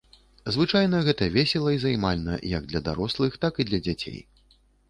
[0.53, 4.19] Звычайна гэта весела і займальна як для дарослых, так і для дзяцей.